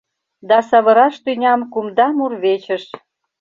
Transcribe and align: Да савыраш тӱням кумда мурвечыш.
Да 0.49 0.57
савыраш 0.69 1.15
тӱням 1.23 1.61
кумда 1.73 2.07
мурвечыш. 2.17 2.83